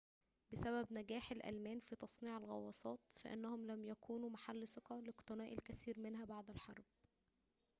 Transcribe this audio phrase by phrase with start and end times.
[0.51, 6.49] بسبب نجاح الألمان في تصنيع الغواصات فإنهم لم يكونوا محل ثقة لاقتناء الكثير منها بعد
[6.49, 6.83] الحرب